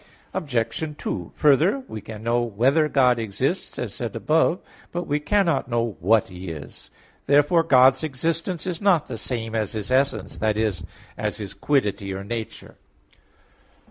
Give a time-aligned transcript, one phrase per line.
[0.33, 0.97] Obj.
[0.97, 4.63] 2: Further, we can know whether God exists as said above (Q.
[4.63, 4.65] 2, A.
[4.65, 6.89] 2); but we cannot know what He is.
[7.27, 10.83] Therefore God's existence is not the same as His essence that is,
[11.19, 12.77] as His quiddity or nature.